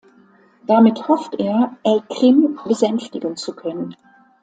Damit 0.65 1.07
hofft 1.07 1.35
er, 1.39 1.77
El 1.83 2.01
Krim 2.09 2.59
besänftigen 2.67 3.37
zu 3.37 3.53
können. 3.55 3.95